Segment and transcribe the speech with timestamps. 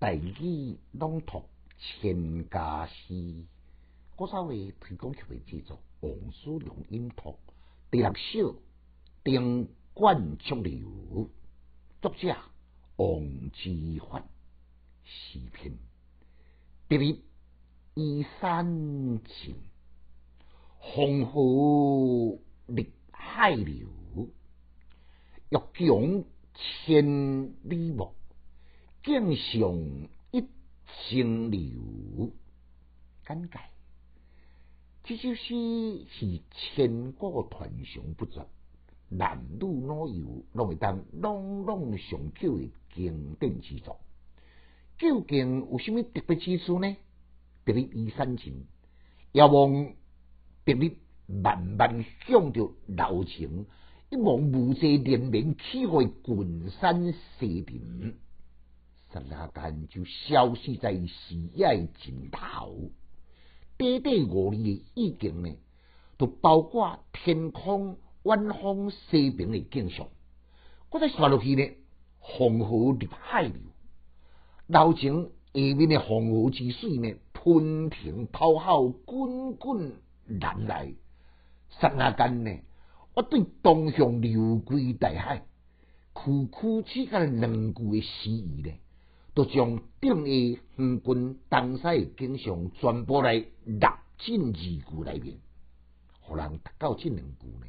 [0.00, 1.42] 大语朗读
[1.76, 3.44] 千家诗，
[4.14, 7.36] 古早话推广协会制作，王叔龙音读
[7.90, 8.54] 第六首
[9.24, 10.88] 《丁冠竹流》，
[12.00, 12.36] 作者
[12.94, 14.22] 王之发，
[15.02, 15.76] 诗篇：
[16.86, 17.18] 别日
[17.96, 19.56] 依山尽，
[20.78, 22.38] 黄河
[22.68, 23.88] 入海流，
[25.48, 26.24] 欲穷
[26.54, 28.14] 千里目。
[29.02, 30.44] 敬上一
[31.08, 32.32] 清流，
[33.26, 33.58] 简介。
[35.04, 38.44] 这首诗是千古传颂不绝，
[39.08, 43.98] 男女老幼拢会当朗朗上口的经典之作。
[44.98, 46.96] 究竟有甚物特别之处呢？
[47.64, 48.66] 别日依山情，
[49.32, 49.94] 遥望
[50.64, 53.64] 别日慢慢向着老情，
[54.10, 58.18] 一望无际连绵起伏的群山西林。
[59.28, 62.90] 刹那间就消失在视野尽头，
[63.76, 65.50] 短短五里的意境呢，
[66.16, 70.08] 都包括天空远方西边的景象。
[70.90, 71.70] 我再刷落去呢，
[72.18, 73.54] 黄河入海流，
[74.66, 79.92] 老前下面的黄河之水呢，喷腾咆哮，滚滚
[80.26, 80.94] 南来。
[81.80, 82.50] 刹那间呢，
[83.14, 85.46] 我对东向流归大海，
[86.14, 88.72] 区区之间两句的诗意呢。
[89.38, 95.38] 就将顶下远近东西的景象全部来纳进字句内面，
[96.22, 97.66] 互人读到这两句呢，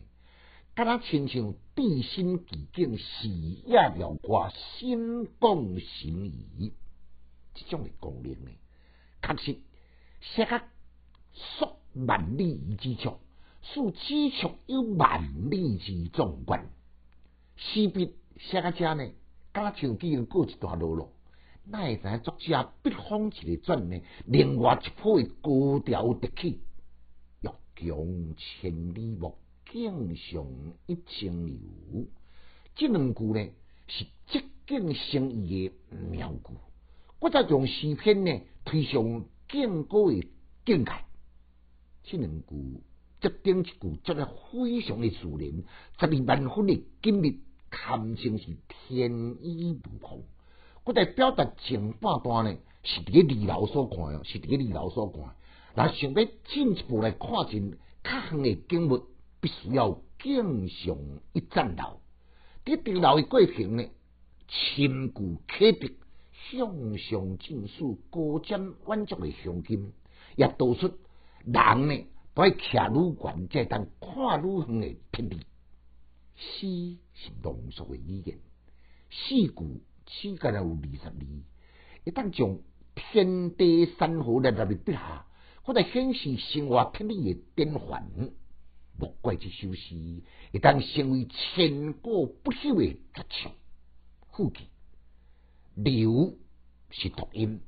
[0.73, 6.73] 敢若亲像地心奇景，视野辽阔，心旷神怡。
[7.53, 8.51] 即种诶功能呢，
[9.21, 9.59] 确实
[10.21, 10.59] 写个
[11.35, 13.19] 数万里之长，
[13.61, 16.67] 数之长有万里之壮观。
[17.57, 19.07] 诗笔写个遮呢，
[19.51, 21.13] 敢若像已经过一段路咯。
[21.65, 26.61] 那会知作者笔锋一个转呢，另外一铺的高调迭起，
[27.41, 29.37] 欲穷千里目，
[29.71, 30.45] 更上
[30.87, 32.05] 一层楼。
[32.75, 33.49] 这两句呢
[33.87, 36.53] 是极尽生意的妙句，
[37.19, 40.27] 我再将诗篇呢推上更高的
[40.65, 40.91] 境界。
[42.03, 42.81] 这两句
[43.19, 45.63] 这顶一句做得非常的自然，
[45.99, 47.39] 十二万分的紧密，
[47.69, 50.23] 堪称是天衣无缝。
[50.89, 55.35] 我在表达前半段呢，是伫个二楼所看哦，是伫个二楼所看。
[55.75, 59.05] 那想要进一步来看清较远诶景物，
[59.39, 60.97] 必须要敬上
[61.33, 62.01] 一层楼。
[62.65, 63.83] 伫顶楼的过程呢，
[64.47, 65.95] 深具启迪，
[66.49, 69.91] 向上进数高瞻远瞩诶胸襟，
[70.37, 70.87] 也道出
[71.45, 75.37] 人呢，都爱徛愈悬，才当看愈远诶天地。
[76.35, 78.39] 诗是浓缩诶语言，
[79.11, 79.83] 四句。
[80.11, 81.13] 世界有二十二，
[82.03, 82.57] 一旦将
[82.95, 85.27] 天地山河来入去笔下，
[85.61, 88.09] 或者显示生活天理的典范。
[88.97, 89.95] 莫怪这首诗
[90.51, 93.51] 一旦成为千古不朽的绝唱。
[94.31, 94.63] 副句
[95.75, 96.33] 流
[96.89, 97.61] 是读音，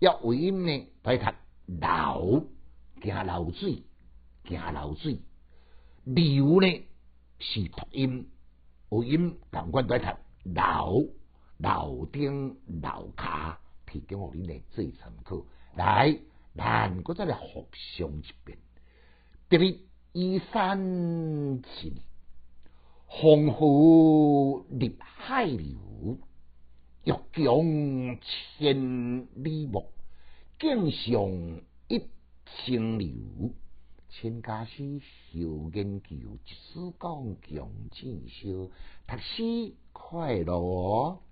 [0.00, 1.32] 要尾音呢，来读
[1.66, 2.46] 流，
[3.02, 3.82] 行流水，
[4.44, 5.18] 行流水。
[6.04, 6.86] 流呢
[7.38, 8.28] 是读音，
[8.90, 11.14] 尾音同款来读流。
[11.62, 15.44] 楼顶楼卡提供互恁来做参考。
[15.76, 16.18] 来，
[16.56, 18.58] 咱搁再来复诵一遍。
[19.48, 19.80] 别日
[20.12, 21.94] 依山尽，
[23.06, 23.66] 黄河
[24.68, 26.18] 入海流。
[27.02, 29.90] 欲穷千里目，
[30.58, 32.04] 更上一
[32.44, 33.54] 清流。
[34.10, 35.38] 千家诗少
[35.72, 38.70] 研究，一丝讲强进修，
[39.06, 41.22] 读书快乐。